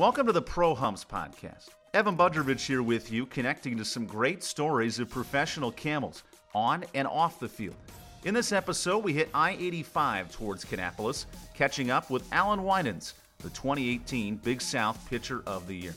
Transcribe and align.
Welcome 0.00 0.24
to 0.28 0.32
the 0.32 0.40
Pro 0.40 0.74
Humps 0.74 1.04
Podcast. 1.04 1.68
Evan 1.92 2.16
Budrovich 2.16 2.64
here 2.64 2.82
with 2.82 3.12
you, 3.12 3.26
connecting 3.26 3.76
to 3.76 3.84
some 3.84 4.06
great 4.06 4.42
stories 4.42 4.98
of 4.98 5.10
professional 5.10 5.70
camels 5.70 6.22
on 6.54 6.86
and 6.94 7.06
off 7.06 7.38
the 7.38 7.50
field. 7.50 7.76
In 8.24 8.32
this 8.32 8.50
episode, 8.50 9.04
we 9.04 9.12
hit 9.12 9.28
I 9.34 9.50
85 9.50 10.32
towards 10.32 10.64
Kannapolis, 10.64 11.26
catching 11.52 11.90
up 11.90 12.08
with 12.08 12.24
Allan 12.32 12.64
Winans, 12.64 13.12
the 13.40 13.50
2018 13.50 14.36
Big 14.36 14.62
South 14.62 14.98
Pitcher 15.10 15.42
of 15.46 15.66
the 15.66 15.76
Year. 15.76 15.94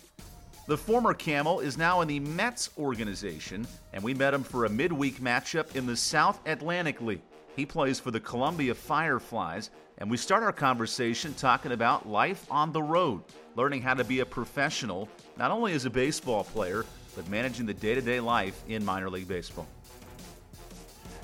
The 0.67 0.77
former 0.77 1.13
Camel 1.13 1.61
is 1.61 1.77
now 1.77 2.01
in 2.01 2.09
the 2.09 2.19
Mets 2.19 2.71
organization, 2.77 3.65
and 3.93 4.03
we 4.03 4.13
met 4.13 4.33
him 4.33 4.43
for 4.43 4.65
a 4.65 4.69
midweek 4.69 5.21
matchup 5.21 5.77
in 5.77 5.85
the 5.85 5.95
South 5.95 6.41
Atlantic 6.45 6.99
League. 6.99 7.21
He 7.55 7.65
plays 7.65 7.99
for 7.99 8.11
the 8.11 8.19
Columbia 8.19 8.73
Fireflies, 8.73 9.69
and 9.99 10.09
we 10.09 10.17
start 10.17 10.43
our 10.43 10.51
conversation 10.51 11.33
talking 11.35 11.71
about 11.71 12.07
life 12.07 12.47
on 12.49 12.71
the 12.71 12.81
road 12.81 13.23
learning 13.55 13.81
how 13.81 13.93
to 13.93 14.03
be 14.03 14.19
a 14.21 14.25
professional, 14.25 15.07
not 15.37 15.51
only 15.51 15.73
as 15.73 15.85
a 15.85 15.89
baseball 15.89 16.43
player, 16.43 16.85
but 17.15 17.27
managing 17.29 17.65
the 17.65 17.73
day 17.73 17.93
to 17.93 18.01
day 18.01 18.19
life 18.19 18.63
in 18.67 18.83
minor 18.83 19.09
league 19.09 19.27
baseball. 19.27 19.67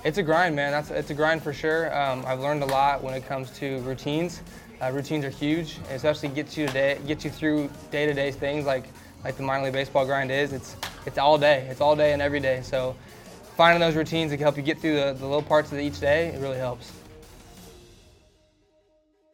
It's 0.03 0.17
a 0.17 0.23
grind, 0.23 0.55
man. 0.55 0.71
That's 0.71 0.91
it's 0.91 1.09
a 1.09 1.13
grind 1.13 1.43
for 1.43 1.51
sure. 1.51 1.93
Um, 1.97 2.23
I've 2.25 2.39
learned 2.39 2.63
a 2.63 2.67
lot 2.67 3.03
when 3.03 3.13
it 3.13 3.25
comes 3.25 3.49
to 3.59 3.79
routines. 3.81 4.41
Uh, 4.81 4.91
routines 4.91 5.25
are 5.25 5.29
huge, 5.29 5.77
especially 5.89 6.29
get 6.29 6.55
you 6.55 6.67
day, 6.67 6.99
get 7.05 7.25
you 7.25 7.29
through 7.29 7.69
day-to-day 7.91 8.31
things 8.31 8.65
like 8.65 8.85
like 9.25 9.35
the 9.35 9.43
minor 9.43 9.65
league 9.65 9.73
baseball 9.73 10.05
grind 10.05 10.31
is. 10.31 10.53
It's 10.53 10.77
it's 11.05 11.17
all 11.17 11.37
day. 11.37 11.67
It's 11.69 11.81
all 11.81 11.95
day 11.95 12.13
and 12.13 12.21
every 12.21 12.39
day. 12.39 12.61
So 12.61 12.95
finding 13.59 13.81
those 13.81 13.97
routines 13.97 14.31
that 14.31 14.37
can 14.37 14.45
help 14.45 14.55
you 14.55 14.63
get 14.63 14.79
through 14.79 14.95
the, 14.95 15.11
the 15.19 15.25
little 15.25 15.41
parts 15.41 15.73
of 15.73 15.79
each 15.79 15.99
day, 15.99 16.27
it 16.27 16.39
really 16.39 16.57
helps. 16.57 16.93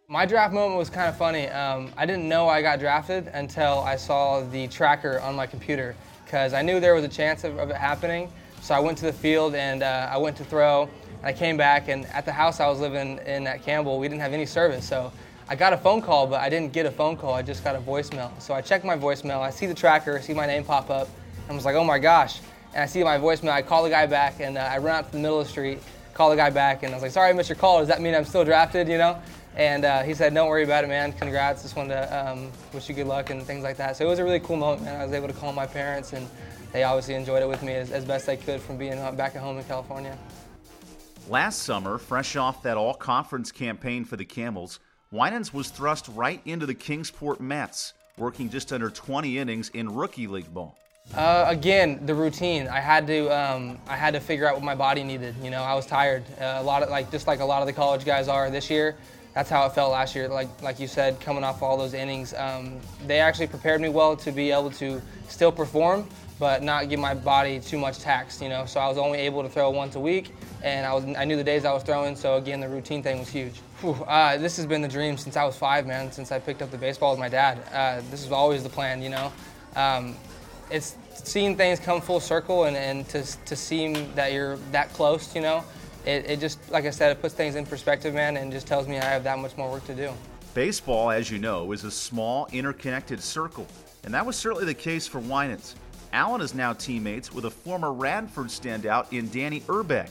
My 0.07 0.25
draft 0.25 0.51
moment 0.51 0.79
was 0.79 0.89
kind 0.89 1.07
of 1.07 1.15
funny. 1.15 1.47
Um, 1.49 1.93
I 1.95 2.07
didn't 2.07 2.27
know 2.27 2.49
I 2.49 2.63
got 2.63 2.79
drafted 2.79 3.27
until 3.35 3.81
I 3.81 3.95
saw 3.95 4.41
the 4.41 4.67
tracker 4.67 5.19
on 5.19 5.35
my 5.35 5.45
computer 5.45 5.95
because 6.23 6.55
I 6.55 6.63
knew 6.63 6.79
there 6.79 6.95
was 6.95 7.03
a 7.03 7.07
chance 7.07 7.43
of, 7.43 7.59
of, 7.59 7.69
it 7.69 7.75
happening. 7.75 8.31
So 8.63 8.73
I 8.73 8.79
went 8.79 8.97
to 8.97 9.05
the 9.05 9.13
field 9.13 9.53
and 9.53 9.83
uh, 9.83 10.09
I 10.11 10.17
went 10.17 10.35
to 10.37 10.43
throw 10.43 10.89
and 11.19 11.25
I 11.27 11.31
came 11.31 11.55
back 11.55 11.87
and 11.87 12.07
at 12.07 12.25
the 12.25 12.31
house 12.31 12.59
I 12.59 12.67
was 12.67 12.79
living 12.79 13.19
in 13.27 13.45
at 13.45 13.61
Campbell, 13.61 13.99
we 13.99 14.07
didn't 14.07 14.21
have 14.21 14.33
any 14.33 14.47
service. 14.47 14.87
So 14.89 15.13
I 15.47 15.55
got 15.55 15.71
a 15.71 15.77
phone 15.77 16.01
call, 16.01 16.25
but 16.25 16.41
I 16.41 16.49
didn't 16.49 16.73
get 16.73 16.87
a 16.87 16.91
phone 16.91 17.15
call. 17.15 17.35
I 17.35 17.43
just 17.43 17.63
got 17.63 17.75
a 17.75 17.79
voicemail. 17.79 18.31
So 18.41 18.55
I 18.55 18.61
checked 18.61 18.85
my 18.85 18.97
voicemail. 18.97 19.41
I 19.41 19.51
see 19.51 19.67
the 19.67 19.75
tracker, 19.75 20.17
I 20.17 20.21
see 20.21 20.33
my 20.33 20.47
name 20.47 20.63
pop 20.63 20.89
up. 20.89 21.09
And 21.43 21.51
I 21.51 21.53
was 21.53 21.63
like, 21.63 21.75
oh 21.75 21.83
my 21.83 21.99
gosh. 21.99 22.39
And 22.75 22.83
I 22.83 22.85
see 22.85 23.03
my 23.03 23.17
voicemail. 23.17 23.51
I 23.51 23.61
call 23.61 23.83
the 23.83 23.89
guy 23.89 24.05
back 24.05 24.41
and 24.41 24.57
uh, 24.57 24.61
I 24.61 24.77
run 24.77 24.97
out 24.97 25.05
to 25.05 25.11
the 25.13 25.19
middle 25.19 25.39
of 25.39 25.45
the 25.45 25.51
street, 25.51 25.79
call 26.13 26.29
the 26.29 26.35
guy 26.35 26.49
back, 26.49 26.83
and 26.83 26.93
I 26.93 26.97
was 26.97 27.03
like, 27.03 27.11
sorry, 27.13 27.33
Mr. 27.33 27.57
Call. 27.57 27.79
Does 27.79 27.87
that 27.87 28.01
mean 28.01 28.13
I'm 28.13 28.25
still 28.25 28.43
drafted? 28.43 28.89
You 28.89 28.97
know? 28.97 29.21
And 29.55 29.85
uh, 29.85 30.03
he 30.03 30.13
said, 30.13 30.33
"Don't 30.33 30.49
worry 30.49 30.65
about 30.65 30.83
it, 30.83 30.87
man. 30.87 31.13
Congrats. 31.13 31.61
Just 31.61 31.77
wanted 31.77 31.93
to 31.93 32.29
um, 32.29 32.51
wish 32.73 32.89
you 32.89 32.95
good 32.95 33.07
luck 33.07 33.29
and 33.29 33.41
things 33.41 33.63
like 33.63 33.77
that." 33.77 33.95
So 33.95 34.05
it 34.05 34.09
was 34.09 34.19
a 34.19 34.23
really 34.23 34.41
cool 34.41 34.57
moment, 34.57 34.83
man. 34.83 34.99
I 34.99 35.05
was 35.05 35.13
able 35.13 35.27
to 35.27 35.33
call 35.33 35.53
my 35.53 35.65
parents, 35.65 36.11
and 36.11 36.27
they 36.73 36.83
obviously 36.83 37.13
enjoyed 37.13 37.41
it 37.41 37.47
with 37.47 37.63
me 37.63 37.71
as, 37.71 37.89
as 37.89 38.03
best 38.03 38.25
they 38.25 38.35
could 38.35 38.59
from 38.59 38.77
being 38.77 38.97
back 39.15 39.33
at 39.33 39.41
home 39.41 39.57
in 39.57 39.63
California. 39.63 40.17
Last 41.29 41.63
summer, 41.63 41.97
fresh 41.97 42.35
off 42.35 42.63
that 42.63 42.75
all-conference 42.75 43.53
campaign 43.53 44.03
for 44.03 44.17
the 44.17 44.25
Camels, 44.25 44.81
Winans 45.09 45.53
was 45.53 45.69
thrust 45.69 46.09
right 46.13 46.41
into 46.43 46.65
the 46.65 46.75
Kingsport 46.75 47.39
Mets, 47.39 47.93
working 48.17 48.49
just 48.49 48.73
under 48.73 48.89
20 48.89 49.37
innings 49.37 49.69
in 49.69 49.95
rookie 49.95 50.27
league 50.27 50.53
ball. 50.53 50.77
Uh, 51.13 51.45
again, 51.47 52.05
the 52.05 52.13
routine. 52.13 52.67
I 52.67 52.79
had 52.79 53.07
to 53.07 53.29
um, 53.29 53.77
I 53.87 53.95
had 53.95 54.13
to 54.15 54.19
figure 54.19 54.47
out 54.47 54.55
what 54.55 54.63
my 54.63 54.75
body 54.75 55.03
needed. 55.03 55.35
You 55.41 55.49
know, 55.49 55.61
I 55.61 55.73
was 55.75 55.85
tired. 55.85 56.23
Uh, 56.39 56.57
a 56.57 56.63
lot 56.63 56.83
of 56.83 56.89
like 56.89 57.11
just 57.11 57.27
like 57.27 57.39
a 57.39 57.45
lot 57.45 57.61
of 57.61 57.67
the 57.67 57.73
college 57.73 58.05
guys 58.05 58.27
are 58.27 58.49
this 58.49 58.69
year 58.69 58.95
that's 59.35 59.49
how 59.49 59.65
it 59.65 59.73
felt 59.73 59.91
last 59.91 60.15
year. 60.15 60.29
Like 60.29 60.47
like 60.63 60.79
you 60.79 60.87
said, 60.87 61.19
coming 61.19 61.43
off 61.43 61.61
all 61.61 61.77
those 61.77 61.93
innings, 61.93 62.33
um, 62.33 62.79
they 63.05 63.19
actually 63.19 63.47
prepared 63.47 63.81
me 63.81 63.89
well 63.89 64.15
to 64.15 64.31
be 64.31 64.49
able 64.49 64.71
to 64.71 65.01
still 65.27 65.51
perform, 65.51 66.07
but 66.39 66.63
not 66.63 66.89
give 66.89 67.01
my 67.01 67.13
body 67.13 67.59
too 67.59 67.77
much 67.77 67.99
tax. 67.99 68.41
You 68.41 68.47
know, 68.47 68.65
so 68.65 68.79
I 68.79 68.87
was 68.87 68.97
only 68.97 69.19
able 69.19 69.43
to 69.43 69.49
throw 69.49 69.69
once 69.69 69.95
a 69.95 69.99
week, 69.99 70.33
and 70.63 70.85
I 70.85 70.93
was 70.93 71.03
I 71.17 71.25
knew 71.25 71.35
the 71.35 71.43
days 71.43 71.65
I 71.65 71.73
was 71.73 71.83
throwing. 71.83 72.15
So 72.15 72.37
again, 72.37 72.61
the 72.61 72.69
routine 72.69 73.03
thing 73.03 73.19
was 73.19 73.27
huge. 73.27 73.59
Whew, 73.81 73.93
uh, 74.07 74.37
this 74.37 74.55
has 74.55 74.65
been 74.65 74.81
the 74.81 74.87
dream 74.87 75.17
since 75.17 75.35
I 75.35 75.43
was 75.43 75.57
five, 75.57 75.85
man. 75.85 76.13
Since 76.13 76.31
I 76.31 76.39
picked 76.39 76.61
up 76.61 76.71
the 76.71 76.77
baseball 76.77 77.11
with 77.11 77.19
my 77.19 77.29
dad, 77.29 77.59
uh, 77.73 78.01
this 78.09 78.23
was 78.23 78.31
always 78.31 78.63
the 78.63 78.69
plan. 78.69 79.01
You 79.01 79.09
know, 79.09 79.33
um, 79.75 80.15
it's 80.71 80.95
seeing 81.13 81.55
things 81.55 81.79
come 81.79 82.01
full 82.01 82.19
circle 82.19 82.65
and, 82.65 82.75
and 82.75 83.07
to 83.09 83.23
to 83.45 83.55
seem 83.55 84.13
that 84.15 84.33
you're 84.33 84.57
that 84.71 84.91
close. 84.93 85.35
You 85.35 85.41
know 85.41 85.63
it, 86.05 86.29
it 86.29 86.39
just, 86.39 86.59
like 86.71 86.85
I 86.85 86.91
said, 86.91 87.11
it 87.11 87.21
puts 87.21 87.33
things 87.33 87.55
in 87.55 87.65
perspective, 87.65 88.13
man, 88.13 88.37
and 88.37 88.51
just 88.51 88.67
tells 88.67 88.87
me 88.87 88.97
I 88.97 89.05
have 89.05 89.23
that 89.23 89.39
much 89.39 89.57
more 89.57 89.71
work 89.71 89.85
to 89.87 89.95
do. 89.95 90.11
Baseball, 90.53 91.11
as 91.11 91.29
you 91.29 91.39
know, 91.39 91.71
is 91.71 91.83
a 91.83 91.91
small, 91.91 92.47
interconnected 92.51 93.21
circle, 93.21 93.67
and 94.03 94.13
that 94.13 94.25
was 94.25 94.35
certainly 94.35 94.65
the 94.65 94.73
case 94.73 95.07
for 95.07 95.19
Winans. 95.19 95.75
Allan 96.13 96.41
is 96.41 96.53
now 96.53 96.71
teammates 96.71 97.33
with 97.33 97.45
a 97.45 97.51
former 97.51 97.91
Radford 97.91 98.47
standout 98.47 99.11
in 99.11 99.29
Danny 99.29 99.59
Hrbek. 99.61 100.09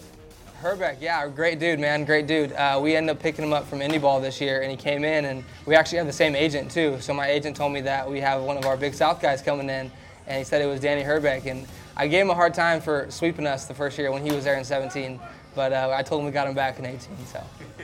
Hrbek, 0.60 0.96
yeah, 1.00 1.26
great 1.28 1.58
dude, 1.58 1.78
man, 1.78 2.04
great 2.04 2.26
dude. 2.26 2.52
Uh, 2.52 2.78
we 2.82 2.96
ended 2.96 3.16
up 3.16 3.22
picking 3.22 3.44
him 3.44 3.52
up 3.52 3.66
from 3.66 3.80
Indy 3.80 3.98
Ball 3.98 4.20
this 4.20 4.40
year, 4.40 4.62
and 4.62 4.70
he 4.70 4.76
came 4.76 5.04
in, 5.04 5.26
and 5.26 5.44
we 5.66 5.74
actually 5.74 5.98
have 5.98 6.06
the 6.06 6.12
same 6.12 6.34
agent 6.34 6.70
too. 6.70 7.00
So 7.00 7.14
my 7.14 7.28
agent 7.28 7.56
told 7.56 7.72
me 7.72 7.80
that 7.82 8.10
we 8.10 8.20
have 8.20 8.42
one 8.42 8.56
of 8.58 8.66
our 8.66 8.76
Big 8.76 8.94
South 8.94 9.20
guys 9.20 9.40
coming 9.40 9.70
in, 9.70 9.90
and 10.26 10.38
he 10.38 10.44
said 10.44 10.62
it 10.62 10.66
was 10.66 10.80
Danny 10.80 11.02
Hrbek, 11.02 11.46
and 11.46 11.66
I 11.96 12.06
gave 12.08 12.22
him 12.22 12.30
a 12.30 12.34
hard 12.34 12.54
time 12.54 12.80
for 12.80 13.06
sweeping 13.10 13.46
us 13.46 13.66
the 13.66 13.74
first 13.74 13.98
year 13.98 14.10
when 14.10 14.22
he 14.22 14.32
was 14.32 14.44
there 14.44 14.56
in 14.56 14.64
17. 14.64 15.20
But 15.54 15.72
uh, 15.72 15.94
I 15.96 16.02
told 16.02 16.20
him 16.20 16.26
we 16.26 16.32
got 16.32 16.48
him 16.48 16.54
back 16.54 16.80
in 16.80 16.86
18, 16.86 16.98
so. 17.26 17.40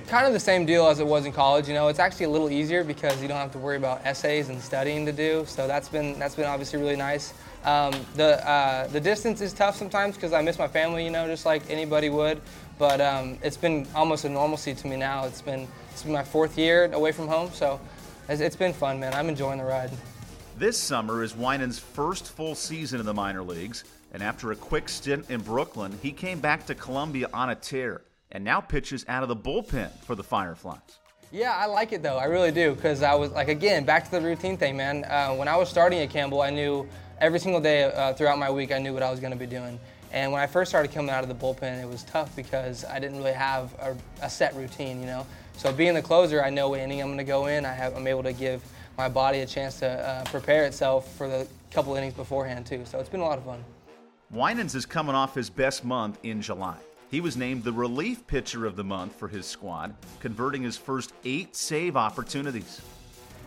kind 0.09 0.27
of 0.27 0.33
the 0.33 0.41
same 0.41 0.67
deal 0.67 0.89
as 0.89 0.99
it 0.99 1.07
was 1.07 1.25
in 1.25 1.33
college. 1.33 1.69
You 1.69 1.75
know, 1.75 1.87
it's 1.87 2.01
actually 2.01 2.27
a 2.27 2.31
little 2.31 2.51
easier 2.51 2.83
because 2.83 3.23
you 3.23 3.29
don't 3.29 3.37
have 3.37 3.53
to 3.53 3.59
worry 3.59 3.77
about 3.77 4.05
essays 4.05 4.49
and 4.49 4.61
studying 4.61 5.07
to 5.07 5.13
do. 5.13 5.45
So 5.47 5.69
that's 5.69 5.89
been 5.89 6.19
that's 6.19 6.35
been 6.35 6.47
obviously 6.47 6.81
really 6.81 6.97
nice. 6.97 7.33
Um, 7.65 7.95
the 8.17 8.45
uh, 8.49 8.89
the 8.89 9.01
distance 9.01 9.41
is 9.41 9.53
tough 9.53 9.77
sometimes 9.77 10.17
because 10.17 10.33
I 10.33 10.43
miss 10.43 10.59
my 10.59 10.67
family. 10.67 11.05
You 11.05 11.11
know, 11.11 11.29
just 11.29 11.47
like 11.47 11.63
anybody 11.71 12.11
would. 12.11 12.41
But 12.77 13.01
um, 13.01 13.39
it's 13.43 13.59
been 13.59 13.87
almost 13.95 14.25
a 14.25 14.29
normalcy 14.29 14.75
to 14.75 14.87
me 14.89 14.97
now. 14.97 15.27
It's 15.27 15.43
been 15.43 15.69
it's 15.93 16.03
been 16.03 16.13
my 16.13 16.25
fourth 16.25 16.59
year 16.59 16.91
away 16.93 17.13
from 17.13 17.29
home, 17.29 17.51
so 17.53 17.79
it's, 18.29 18.41
it's 18.41 18.57
been 18.57 18.73
fun, 18.73 18.99
man. 18.99 19.15
I'm 19.15 19.29
enjoying 19.29 19.59
the 19.59 19.65
ride. 19.65 19.91
This 20.61 20.77
summer 20.77 21.23
is 21.23 21.35
Winans' 21.35 21.79
first 21.79 22.33
full 22.33 22.55
season 22.55 23.01
in 23.01 23.07
the 23.07 23.15
minor 23.15 23.43
leagues. 23.43 23.85
And 24.13 24.23
after 24.23 24.53
a 24.53 24.57
quick 24.57 24.91
stint 24.91 25.31
in 25.31 25.41
Brooklyn, 25.41 25.99
he 26.03 26.13
came 26.13 26.39
back 26.39 26.67
to 26.67 26.75
Columbia 26.75 27.31
on 27.33 27.49
a 27.49 27.55
tear 27.55 28.03
and 28.31 28.45
now 28.45 28.61
pitches 28.61 29.07
out 29.09 29.23
of 29.23 29.31
the 29.31 29.37
bullpen 29.37 29.89
for 30.05 30.15
the 30.15 30.23
Fireflies. 30.23 30.99
Yeah, 31.33 31.57
I 31.57 31.65
like 31.65 31.93
it 31.93 32.03
though. 32.03 32.19
I 32.19 32.25
really 32.25 32.53
do 32.53 32.75
because 32.75 33.03
I 33.03 33.15
was 33.15 33.31
like, 33.31 33.49
again, 33.49 33.87
back 33.87 34.05
to 34.05 34.11
the 34.11 34.21
routine 34.21 34.59
thing, 34.59 34.77
man. 34.77 35.07
Uh, 35.07 35.35
when 35.35 35.49
I 35.49 35.57
was 35.57 35.71
starting 35.71 35.99
at 36.01 36.11
Campbell, 36.11 36.43
I 36.43 36.51
knew 36.51 36.87
every 37.23 37.39
single 37.39 37.63
day 37.63 37.85
uh, 37.85 38.13
throughout 38.13 38.39
my 38.39 38.51
week, 38.51 38.71
I 38.71 38.77
knew 38.77 38.93
what 38.93 39.03
I 39.03 39.11
was 39.11 39.19
going 39.19 39.33
to 39.33 39.39
be 39.39 39.47
doing. 39.47 39.81
And 40.13 40.31
when 40.31 40.43
I 40.43 40.47
first 40.47 40.71
started 40.71 40.93
coming 40.93 41.09
out 41.09 41.23
of 41.23 41.31
the 41.31 41.35
bullpen, 41.35 41.83
it 41.83 41.89
was 41.89 42.03
tough 42.03 42.37
because 42.37 42.85
I 42.85 42.99
didn't 42.99 43.17
really 43.17 43.33
have 43.33 43.73
a, 43.81 43.97
a 44.21 44.29
set 44.29 44.55
routine, 44.55 45.01
you 45.01 45.07
know. 45.07 45.27
So 45.57 45.73
being 45.73 45.95
the 45.95 46.03
closer, 46.03 46.45
I 46.45 46.51
know 46.51 46.69
what 46.69 46.81
inning 46.81 47.01
I'm 47.01 47.09
going 47.09 47.17
to 47.17 47.25
go 47.25 47.47
in. 47.47 47.65
I 47.65 47.73
have, 47.73 47.97
I'm 47.97 48.07
able 48.07 48.25
to 48.25 48.35
give 48.35 48.63
my 49.01 49.09
body 49.09 49.41
a 49.41 49.47
chance 49.47 49.79
to 49.79 49.89
uh, 49.89 50.23
prepare 50.25 50.67
itself 50.67 51.17
for 51.17 51.27
the 51.27 51.47
couple 51.71 51.95
innings 51.95 52.13
beforehand 52.13 52.67
too. 52.67 52.85
So 52.85 52.99
it's 52.99 53.09
been 53.09 53.21
a 53.21 53.25
lot 53.25 53.39
of 53.39 53.45
fun. 53.45 53.65
Winans 54.31 54.75
is 54.75 54.85
coming 54.85 55.15
off 55.15 55.35
his 55.35 55.49
best 55.49 55.87
month 55.87 56.19
in 56.23 56.43
July. 56.43 56.77
He 57.11 57.23
was 57.23 57.35
named 57.35 57.65
the 57.65 57.73
relief 57.73 58.27
pitcher 58.27 58.67
of 58.67 58.77
the 58.77 58.85
month 58.85 59.15
for 59.17 59.27
his 59.27 59.47
squad, 59.47 59.95
converting 60.21 60.63
his 60.63 60.77
first 60.77 61.15
eight 61.25 61.57
save 61.57 61.97
opportunities. 61.97 62.83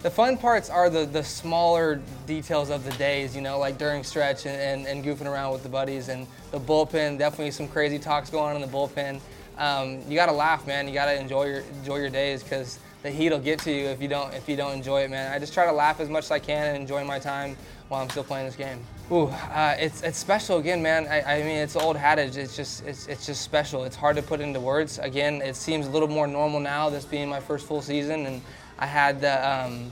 The 0.02 0.10
fun 0.10 0.38
parts 0.38 0.72
are 0.72 0.90
the, 0.90 1.06
the 1.06 1.24
smaller 1.24 2.02
details 2.26 2.72
of 2.72 2.84
the 2.84 2.92
days, 2.94 3.36
you 3.36 3.42
know, 3.42 3.60
like 3.60 3.78
during 3.78 4.04
stretch 4.04 4.48
and, 4.48 4.60
and, 4.60 4.88
and 4.88 5.06
goofing 5.06 5.32
around 5.32 5.54
with 5.54 5.62
the 5.62 5.70
buddies 5.70 6.10
and 6.10 6.26
the 6.50 6.60
bullpen. 6.60 7.20
Definitely 7.20 7.52
some 7.52 7.68
crazy 7.68 8.00
talks 8.00 8.32
going 8.32 8.56
on 8.56 8.62
in 8.62 8.70
the 8.70 8.76
bullpen. 8.76 9.22
Um, 9.60 10.02
you 10.10 10.16
got 10.16 10.26
to 10.26 10.34
laugh, 10.34 10.66
man. 10.66 10.88
You 10.88 10.96
got 10.96 11.06
to 11.06 11.18
enjoy 11.18 11.46
your 11.46 11.60
enjoy 11.60 11.98
your 11.98 12.10
days 12.10 12.42
because 12.42 12.80
the 13.04 13.12
heat 13.12 13.32
will 13.32 13.40
get 13.40 13.60
to 13.60 13.72
you 13.72 13.86
if 13.88 14.02
you 14.02 14.08
don't 14.08 14.34
if 14.34 14.48
you 14.50 14.56
don't 14.56 14.74
enjoy 14.74 15.02
it, 15.02 15.12
man. 15.12 15.32
I 15.32 15.38
just 15.38 15.54
try 15.54 15.66
to 15.66 15.72
laugh 15.72 16.00
as 16.00 16.10
much 16.10 16.24
as 16.24 16.32
I 16.32 16.40
can 16.40 16.68
and 16.68 16.78
enjoy 16.78 17.04
my 17.04 17.20
time 17.20 17.56
while 17.90 18.02
I'm 18.02 18.10
still 18.10 18.24
playing 18.24 18.46
this 18.46 18.56
game. 18.56 18.80
Ooh, 19.12 19.28
uh, 19.28 19.76
it's 19.78 20.02
it's 20.02 20.18
special 20.18 20.58
again, 20.58 20.82
man. 20.82 21.06
I, 21.08 21.22
I 21.22 21.40
mean, 21.40 21.58
it's 21.58 21.76
old 21.76 21.98
adage. 21.98 22.38
It's 22.38 22.56
just 22.56 22.86
it's 22.86 23.08
it's 23.08 23.26
just 23.26 23.42
special. 23.42 23.84
It's 23.84 23.98
hard 23.98 24.16
to 24.16 24.22
put 24.22 24.40
into 24.40 24.60
words. 24.60 25.00
Again, 25.00 25.42
it 25.42 25.58
seems 25.58 25.86
a 25.86 25.90
little 25.90 26.08
more 26.08 26.28
normal 26.28 26.62
now. 26.62 26.90
This 26.90 27.04
being 27.04 27.30
my 27.30 27.42
first 27.42 27.68
full 27.68 27.82
season, 27.82 28.26
and 28.26 28.42
I 28.80 28.86
had 28.86 29.20
the 29.20 29.48
um, 29.48 29.92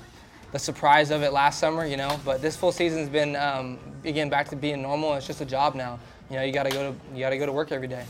the 0.53 0.59
surprise 0.59 1.11
of 1.11 1.21
it 1.21 1.33
last 1.33 1.59
summer, 1.59 1.85
you 1.85 1.97
know. 1.97 2.17
But 2.23 2.41
this 2.41 2.55
full 2.55 2.71
season's 2.71 3.09
been 3.09 3.35
um, 3.35 3.77
again 4.05 4.29
back 4.29 4.47
to 4.49 4.55
being 4.55 4.81
normal. 4.81 5.13
It's 5.15 5.27
just 5.27 5.41
a 5.41 5.45
job 5.45 5.75
now. 5.75 5.99
You 6.29 6.37
know, 6.37 6.43
you 6.43 6.53
got 6.53 6.63
to 6.63 6.71
go 6.71 6.91
to 6.91 7.13
you 7.13 7.19
got 7.19 7.31
to 7.31 7.37
go 7.37 7.45
to 7.45 7.51
work 7.51 7.73
every 7.73 7.89
day. 7.89 8.05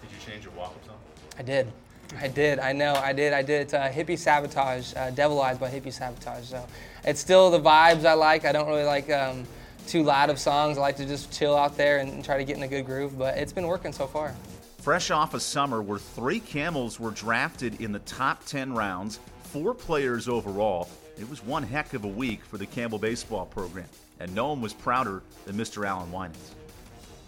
Did 0.00 0.10
you 0.12 0.32
change 0.32 0.44
your 0.44 0.54
song? 0.54 0.96
I 1.36 1.42
did. 1.42 1.72
I 2.20 2.28
did. 2.28 2.58
I 2.58 2.72
know. 2.72 2.94
I 2.94 3.12
did. 3.12 3.32
I 3.32 3.42
did. 3.42 3.62
It's 3.62 3.74
uh, 3.74 3.90
Hippie 3.90 4.18
Sabotage, 4.18 4.94
uh, 4.96 5.10
by 5.10 5.70
Hippie 5.70 5.92
Sabotage. 5.92 6.44
So 6.44 6.66
it's 7.04 7.20
still 7.20 7.50
the 7.50 7.60
vibes 7.60 8.04
I 8.04 8.14
like. 8.14 8.44
I 8.44 8.52
don't 8.52 8.68
really 8.68 8.84
like. 8.84 9.10
Um, 9.10 9.46
too 9.86 10.02
loud 10.02 10.30
of 10.30 10.38
songs. 10.38 10.78
I 10.78 10.80
like 10.80 10.96
to 10.96 11.06
just 11.06 11.32
chill 11.32 11.56
out 11.56 11.76
there 11.76 11.98
and 11.98 12.24
try 12.24 12.38
to 12.38 12.44
get 12.44 12.56
in 12.56 12.62
a 12.62 12.68
good 12.68 12.86
groove, 12.86 13.18
but 13.18 13.36
it's 13.36 13.52
been 13.52 13.66
working 13.66 13.92
so 13.92 14.06
far. 14.06 14.34
Fresh 14.78 15.10
off 15.10 15.34
a 15.34 15.40
summer 15.40 15.80
where 15.82 15.98
three 15.98 16.40
camels 16.40 17.00
were 17.00 17.10
drafted 17.10 17.80
in 17.80 17.92
the 17.92 18.00
top 18.00 18.44
10 18.44 18.74
rounds, 18.74 19.20
four 19.42 19.74
players 19.74 20.28
overall, 20.28 20.88
It 21.16 21.28
was 21.30 21.44
one 21.44 21.62
heck 21.62 21.94
of 21.94 22.04
a 22.04 22.08
week 22.08 22.44
for 22.44 22.58
the 22.58 22.66
Campbell 22.66 22.98
baseball 22.98 23.46
program, 23.46 23.86
and 24.18 24.34
no 24.34 24.48
one 24.48 24.60
was 24.60 24.74
prouder 24.74 25.22
than 25.46 25.56
Mr. 25.56 25.86
Allan 25.86 26.10
Winans. 26.10 26.54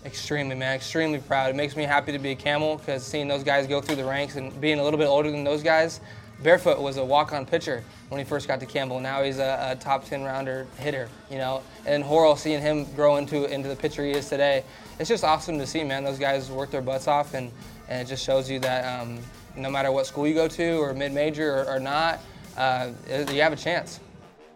Extremely, 0.06 0.54
man, 0.54 0.76
extremely 0.76 1.18
proud. 1.18 1.50
It 1.50 1.56
makes 1.56 1.74
me 1.74 1.82
happy 1.82 2.12
to 2.12 2.20
be 2.20 2.30
a 2.30 2.36
Camel 2.36 2.76
because 2.76 3.04
seeing 3.04 3.26
those 3.26 3.42
guys 3.42 3.66
go 3.66 3.80
through 3.80 3.96
the 3.96 4.04
ranks 4.04 4.36
and 4.36 4.58
being 4.60 4.78
a 4.78 4.84
little 4.84 5.00
bit 5.00 5.08
older 5.08 5.32
than 5.32 5.42
those 5.42 5.64
guys, 5.64 6.00
Barefoot 6.44 6.80
was 6.80 6.96
a 6.98 7.04
walk-on 7.04 7.44
pitcher 7.44 7.82
when 8.08 8.20
he 8.20 8.24
first 8.24 8.46
got 8.46 8.60
to 8.60 8.66
Campbell. 8.66 9.00
Now 9.00 9.24
he's 9.24 9.40
a, 9.40 9.72
a 9.72 9.74
top 9.74 10.04
10 10.04 10.22
rounder 10.22 10.68
hitter, 10.78 11.08
you 11.28 11.38
know. 11.38 11.60
And 11.86 12.04
Horrell, 12.04 12.38
seeing 12.38 12.62
him 12.62 12.84
grow 12.94 13.16
into 13.16 13.52
into 13.52 13.68
the 13.68 13.74
pitcher 13.74 14.04
he 14.04 14.12
is 14.12 14.28
today, 14.28 14.62
it's 15.00 15.08
just 15.08 15.24
awesome 15.24 15.58
to 15.58 15.66
see, 15.66 15.82
man. 15.82 16.04
Those 16.04 16.20
guys 16.20 16.52
work 16.52 16.70
their 16.70 16.82
butts 16.82 17.08
off, 17.08 17.34
and, 17.34 17.50
and 17.88 18.00
it 18.00 18.08
just 18.08 18.24
shows 18.24 18.48
you 18.48 18.60
that 18.60 19.00
um, 19.00 19.18
no 19.56 19.70
matter 19.70 19.90
what 19.90 20.06
school 20.06 20.28
you 20.28 20.34
go 20.34 20.46
to, 20.46 20.76
or 20.76 20.94
mid-major 20.94 21.62
or, 21.62 21.74
or 21.74 21.80
not, 21.80 22.20
uh, 22.56 22.90
you 23.08 23.42
have 23.42 23.52
a 23.52 23.56
chance. 23.56 23.98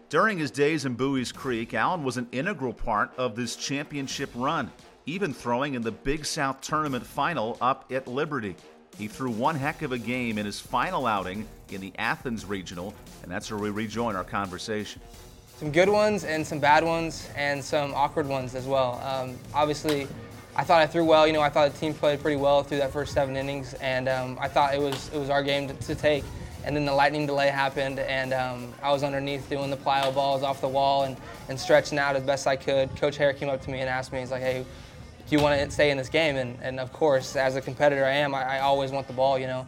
During 0.07 0.37
his 0.37 0.51
days 0.51 0.85
in 0.85 0.95
Buies 0.95 1.33
Creek, 1.33 1.73
Allan 1.73 2.03
was 2.03 2.17
an 2.17 2.27
integral 2.31 2.73
part 2.73 3.11
of 3.17 3.35
this 3.35 3.55
championship 3.55 4.29
run, 4.35 4.71
even 5.05 5.33
throwing 5.33 5.73
in 5.73 5.81
the 5.81 5.91
Big 5.91 6.25
South 6.25 6.61
Tournament 6.61 7.05
final 7.05 7.57
up 7.61 7.91
at 7.91 8.07
Liberty. 8.07 8.55
He 8.97 9.07
threw 9.07 9.31
one 9.31 9.55
heck 9.55 9.81
of 9.81 9.91
a 9.91 9.97
game 9.97 10.37
in 10.37 10.45
his 10.45 10.59
final 10.59 11.07
outing 11.07 11.47
in 11.69 11.81
the 11.81 11.93
Athens 11.97 12.45
Regional, 12.45 12.93
and 13.23 13.31
that's 13.31 13.49
where 13.49 13.59
we 13.59 13.69
rejoin 13.69 14.15
our 14.15 14.23
conversation. 14.23 15.01
Some 15.57 15.71
good 15.71 15.89
ones 15.89 16.23
and 16.23 16.45
some 16.45 16.59
bad 16.59 16.83
ones, 16.83 17.29
and 17.35 17.63
some 17.63 17.93
awkward 17.93 18.27
ones 18.27 18.55
as 18.55 18.65
well. 18.65 19.01
Um, 19.03 19.37
obviously, 19.53 20.07
I 20.55 20.63
thought 20.63 20.81
I 20.81 20.87
threw 20.87 21.05
well. 21.05 21.25
You 21.25 21.33
know, 21.33 21.41
I 21.41 21.49
thought 21.49 21.71
the 21.71 21.77
team 21.79 21.93
played 21.93 22.19
pretty 22.19 22.35
well 22.35 22.63
through 22.63 22.79
that 22.79 22.91
first 22.91 23.13
seven 23.13 23.37
innings, 23.37 23.73
and 23.75 24.09
um, 24.09 24.37
I 24.41 24.47
thought 24.47 24.73
it 24.73 24.81
was 24.81 25.09
it 25.13 25.17
was 25.17 25.29
our 25.29 25.43
game 25.43 25.67
to, 25.67 25.73
to, 25.73 25.95
take. 25.95 26.23
And 26.63 26.75
then 26.75 26.85
the 26.85 26.93
lightning 26.93 27.25
delay 27.25 27.47
happened, 27.47 27.99
and 27.99 28.33
um, 28.33 28.73
I 28.83 28.91
was 28.91 29.03
underneath 29.03 29.49
doing 29.49 29.69
the 29.71 29.77
plyo 29.77 30.13
balls 30.13 30.43
off 30.43 30.61
the 30.61 30.67
wall 30.67 31.03
and, 31.03 31.17
and 31.49 31.59
stretching 31.59 31.97
out 31.97 32.15
as 32.15 32.23
best 32.23 32.45
I 32.45 32.55
could. 32.55 32.95
Coach 32.97 33.17
Haire 33.17 33.33
came 33.33 33.49
up 33.49 33.61
to 33.63 33.71
me 33.71 33.79
and 33.79 33.89
asked 33.89 34.11
me, 34.11 34.19
he's 34.19 34.29
like, 34.29 34.41
"Hey, 34.41 34.65
you 35.29 35.39
want 35.39 35.59
to 35.59 35.71
stay 35.71 35.91
in 35.91 35.97
this 35.97 36.09
game?" 36.09 36.35
And, 36.35 36.57
and 36.61 36.79
of 36.79 36.91
course, 36.93 37.35
as 37.35 37.55
a 37.55 37.61
competitor 37.61 38.05
I 38.05 38.11
am, 38.13 38.33
I, 38.33 38.57
I 38.57 38.59
always 38.59 38.91
want 38.91 39.07
the 39.07 39.13
ball, 39.13 39.37
you 39.37 39.47
know. 39.47 39.65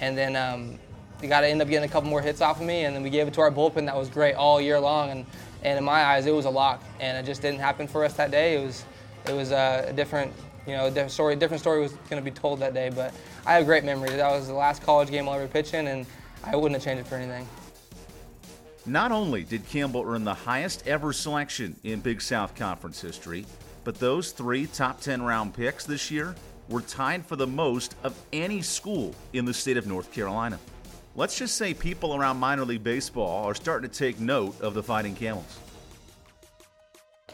And 0.00 0.16
then 0.16 0.36
um, 0.36 0.78
we 1.20 1.28
got 1.28 1.40
to 1.40 1.48
end 1.48 1.62
up 1.62 1.68
getting 1.68 1.88
a 1.88 1.92
couple 1.92 2.10
more 2.10 2.20
hits 2.22 2.40
off 2.40 2.60
of 2.60 2.66
me, 2.66 2.84
and 2.84 2.94
then 2.94 3.02
we 3.02 3.10
gave 3.10 3.28
it 3.28 3.34
to 3.34 3.40
our 3.40 3.50
bullpen. 3.50 3.86
That 3.86 3.96
was 3.96 4.08
great 4.08 4.34
all 4.34 4.60
year 4.60 4.78
long, 4.80 5.10
and, 5.10 5.26
and 5.62 5.78
in 5.78 5.84
my 5.84 6.04
eyes, 6.04 6.26
it 6.26 6.34
was 6.34 6.44
a 6.44 6.50
lock. 6.50 6.82
And 7.00 7.16
it 7.16 7.28
just 7.28 7.42
didn't 7.42 7.60
happen 7.60 7.86
for 7.86 8.04
us 8.04 8.14
that 8.14 8.30
day. 8.30 8.56
It 8.56 8.64
was 8.64 8.84
it 9.26 9.32
was 9.32 9.50
a 9.50 9.92
different 9.96 10.32
you 10.66 10.72
know, 10.72 10.88
different 10.88 11.12
story, 11.12 11.36
different 11.36 11.60
story 11.60 11.80
was 11.80 11.92
going 12.10 12.22
to 12.22 12.30
be 12.30 12.34
told 12.34 12.58
that 12.60 12.74
day. 12.74 12.90
But 12.94 13.14
I 13.46 13.54
have 13.54 13.66
great 13.66 13.84
memories. 13.84 14.16
That 14.16 14.30
was 14.30 14.48
the 14.48 14.54
last 14.54 14.82
college 14.82 15.10
game 15.10 15.28
I'll 15.28 15.36
ever 15.36 15.46
pitch 15.46 15.74
in, 15.74 15.86
and 15.86 16.06
I 16.44 16.56
wouldn't 16.56 16.74
have 16.74 16.84
changed 16.84 17.06
it 17.06 17.08
for 17.08 17.16
anything. 17.16 17.46
Not 18.84 19.10
only 19.10 19.42
did 19.42 19.66
Campbell 19.68 20.04
earn 20.06 20.24
the 20.24 20.34
highest 20.34 20.86
ever 20.86 21.12
selection 21.12 21.76
in 21.82 22.00
Big 22.00 22.20
South 22.20 22.54
Conference 22.54 23.00
history, 23.00 23.46
but 23.86 24.00
those 24.00 24.32
three 24.32 24.66
top 24.66 25.00
10 25.00 25.22
round 25.22 25.54
picks 25.54 25.86
this 25.86 26.10
year 26.10 26.34
were 26.68 26.80
tied 26.80 27.24
for 27.24 27.36
the 27.36 27.46
most 27.46 27.94
of 28.02 28.20
any 28.32 28.60
school 28.60 29.14
in 29.32 29.44
the 29.44 29.54
state 29.54 29.76
of 29.76 29.86
North 29.86 30.12
Carolina. 30.12 30.58
Let's 31.14 31.38
just 31.38 31.54
say 31.54 31.72
people 31.72 32.16
around 32.16 32.38
minor 32.38 32.64
league 32.64 32.82
baseball 32.82 33.44
are 33.44 33.54
starting 33.54 33.88
to 33.88 33.96
take 33.96 34.18
note 34.18 34.60
of 34.60 34.74
the 34.74 34.82
Fighting 34.82 35.14
Camels. 35.14 35.60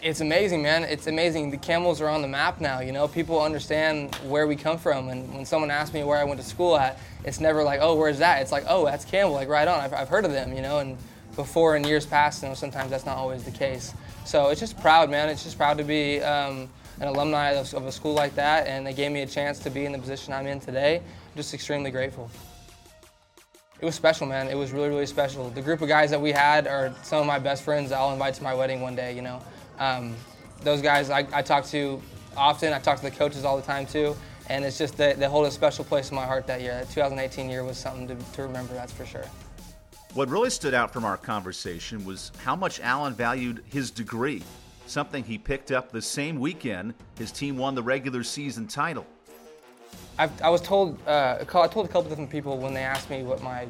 It's 0.02 0.20
amazing, 0.20 0.62
man. 0.62 0.82
It's 0.82 1.06
amazing. 1.06 1.52
The 1.52 1.56
Camels 1.56 2.02
are 2.02 2.08
on 2.08 2.20
the 2.20 2.28
map 2.28 2.60
now. 2.60 2.80
You 2.80 2.92
know, 2.92 3.08
people 3.08 3.40
understand 3.40 4.14
where 4.16 4.46
we 4.46 4.54
come 4.54 4.76
from. 4.76 5.08
And 5.08 5.32
when 5.32 5.46
someone 5.46 5.70
asks 5.70 5.94
me 5.94 6.04
where 6.04 6.18
I 6.18 6.24
went 6.24 6.38
to 6.38 6.46
school 6.46 6.76
at, 6.76 6.98
it's 7.24 7.40
never 7.40 7.64
like, 7.64 7.80
oh, 7.80 7.96
where's 7.96 8.18
that? 8.18 8.42
It's 8.42 8.52
like, 8.52 8.64
oh, 8.68 8.84
that's 8.84 9.06
Campbell. 9.06 9.32
Like, 9.32 9.48
right 9.48 9.66
on. 9.66 9.80
I've, 9.80 9.94
I've 9.94 10.08
heard 10.10 10.26
of 10.26 10.32
them, 10.32 10.52
you 10.52 10.60
know. 10.60 10.80
And 10.80 10.98
before 11.34 11.76
in 11.76 11.84
years 11.84 12.04
past, 12.04 12.42
you 12.42 12.50
know, 12.50 12.54
sometimes 12.54 12.90
that's 12.90 13.06
not 13.06 13.16
always 13.16 13.42
the 13.42 13.50
case. 13.50 13.94
So 14.24 14.48
it's 14.48 14.60
just 14.60 14.78
proud, 14.80 15.10
man. 15.10 15.28
It's 15.28 15.42
just 15.42 15.56
proud 15.56 15.78
to 15.78 15.84
be 15.84 16.20
um, 16.20 16.68
an 17.00 17.08
alumni 17.08 17.50
of, 17.50 17.72
of 17.74 17.86
a 17.86 17.92
school 17.92 18.14
like 18.14 18.34
that. 18.36 18.66
And 18.66 18.86
they 18.86 18.92
gave 18.92 19.10
me 19.10 19.22
a 19.22 19.26
chance 19.26 19.58
to 19.60 19.70
be 19.70 19.84
in 19.84 19.92
the 19.92 19.98
position 19.98 20.32
I'm 20.32 20.46
in 20.46 20.60
today. 20.60 20.98
I'm 20.98 21.36
just 21.36 21.52
extremely 21.54 21.90
grateful. 21.90 22.30
It 23.80 23.84
was 23.84 23.96
special, 23.96 24.28
man. 24.28 24.48
It 24.48 24.54
was 24.54 24.70
really, 24.70 24.88
really 24.88 25.06
special. 25.06 25.50
The 25.50 25.60
group 25.60 25.82
of 25.82 25.88
guys 25.88 26.10
that 26.10 26.20
we 26.20 26.30
had 26.30 26.68
are 26.68 26.94
some 27.02 27.20
of 27.20 27.26
my 27.26 27.40
best 27.40 27.64
friends 27.64 27.90
that 27.90 27.96
I'll 27.98 28.12
invite 28.12 28.34
to 28.34 28.42
my 28.44 28.54
wedding 28.54 28.80
one 28.80 28.94
day, 28.94 29.12
you 29.12 29.22
know. 29.22 29.42
Um, 29.80 30.14
those 30.62 30.80
guys 30.80 31.10
I, 31.10 31.26
I, 31.32 31.42
talk 31.42 31.64
to 31.66 32.00
often. 32.36 32.72
I 32.72 32.78
talk 32.78 32.98
to 32.98 33.04
the 33.04 33.10
coaches 33.10 33.44
all 33.44 33.56
the 33.56 33.62
time 33.64 33.84
too, 33.84 34.14
and 34.48 34.64
it's 34.64 34.78
just 34.78 34.96
that 34.98 35.18
they 35.18 35.26
hold 35.26 35.46
a 35.46 35.50
special 35.50 35.84
place 35.84 36.10
in 36.10 36.14
my 36.14 36.24
heart 36.24 36.46
that 36.46 36.60
year. 36.60 36.74
That 36.74 36.90
2018 36.90 37.50
year 37.50 37.64
was 37.64 37.76
something 37.76 38.06
to, 38.06 38.14
to 38.34 38.42
remember, 38.42 38.72
that's 38.74 38.92
for 38.92 39.04
sure. 39.04 39.24
What 40.14 40.28
really 40.28 40.50
stood 40.50 40.74
out 40.74 40.92
from 40.92 41.06
our 41.06 41.16
conversation 41.16 42.04
was 42.04 42.32
how 42.44 42.54
much 42.54 42.80
Allan 42.80 43.14
valued 43.14 43.64
his 43.70 43.90
degree, 43.90 44.42
something 44.84 45.24
he 45.24 45.38
picked 45.38 45.72
up 45.72 45.90
the 45.90 46.02
same 46.02 46.38
weekend 46.38 46.92
his 47.16 47.32
team 47.32 47.56
won 47.56 47.74
the 47.74 47.82
regular 47.82 48.22
season 48.22 48.66
title. 48.66 49.06
I've, 50.18 50.42
i 50.42 50.50
was 50.50 50.60
told, 50.60 50.98
uh, 51.08 51.38
I 51.40 51.44
told 51.44 51.86
a 51.86 51.88
couple 51.88 52.10
different 52.10 52.28
people 52.28 52.58
when 52.58 52.74
they 52.74 52.82
asked 52.82 53.08
me 53.08 53.22
what 53.22 53.42
my 53.42 53.66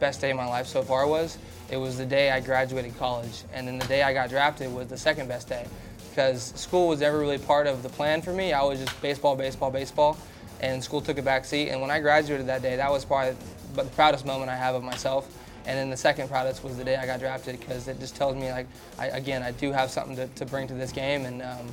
best 0.00 0.22
day 0.22 0.30
of 0.30 0.38
my 0.38 0.46
life 0.46 0.66
so 0.66 0.80
far 0.82 1.06
was. 1.06 1.36
It 1.70 1.76
was 1.76 1.98
the 1.98 2.06
day 2.06 2.30
I 2.30 2.40
graduated 2.40 2.96
college, 2.98 3.44
and 3.52 3.68
then 3.68 3.78
the 3.78 3.86
day 3.86 4.02
I 4.04 4.14
got 4.14 4.30
drafted 4.30 4.72
was 4.72 4.88
the 4.88 4.96
second 4.96 5.28
best 5.28 5.50
day 5.50 5.66
because 6.08 6.54
school 6.56 6.88
was 6.88 7.00
never 7.00 7.18
really 7.18 7.36
part 7.36 7.66
of 7.66 7.82
the 7.82 7.90
plan 7.90 8.22
for 8.22 8.32
me. 8.32 8.54
I 8.54 8.62
was 8.62 8.80
just 8.80 9.02
baseball, 9.02 9.36
baseball, 9.36 9.70
baseball, 9.70 10.16
and 10.62 10.82
school 10.82 11.02
took 11.02 11.18
a 11.18 11.22
back 11.22 11.44
seat. 11.44 11.68
And 11.68 11.82
when 11.82 11.90
I 11.90 12.00
graduated 12.00 12.46
that 12.46 12.62
day, 12.62 12.76
that 12.76 12.90
was 12.90 13.04
probably 13.04 13.36
the 13.74 13.84
proudest 13.84 14.24
moment 14.24 14.50
I 14.50 14.56
have 14.56 14.74
of 14.74 14.82
myself. 14.82 15.28
And 15.66 15.78
then 15.78 15.90
the 15.90 15.96
second 15.96 16.28
proudest 16.28 16.62
was 16.62 16.76
the 16.76 16.84
day 16.84 16.96
I 16.96 17.06
got 17.06 17.20
drafted 17.20 17.58
because 17.58 17.88
it 17.88 17.98
just 17.98 18.16
tells 18.16 18.36
me, 18.36 18.50
like, 18.50 18.66
I, 18.98 19.06
again, 19.08 19.42
I 19.42 19.52
do 19.52 19.72
have 19.72 19.90
something 19.90 20.14
to, 20.16 20.26
to 20.26 20.44
bring 20.44 20.68
to 20.68 20.74
this 20.74 20.92
game, 20.92 21.24
and 21.24 21.40
um, 21.40 21.66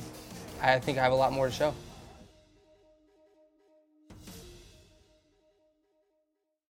I 0.62 0.78
think 0.78 0.98
I 0.98 1.02
have 1.02 1.12
a 1.12 1.16
lot 1.16 1.32
more 1.32 1.46
to 1.46 1.52
show. 1.52 1.74